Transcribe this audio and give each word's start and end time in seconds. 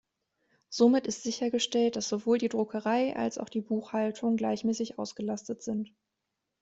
Somit 0.69 1.05
ist 1.05 1.21
sichergestellt, 1.21 1.95
dass 1.95 2.09
sowohl 2.09 2.39
die 2.39 2.49
Druckerei 2.49 3.15
als 3.15 3.37
auch 3.37 3.49
die 3.49 3.61
Buchhaltung 3.61 4.35
gleichmäßig 4.35 4.97
ausgelastet 4.97 5.61
sind. 5.61 5.93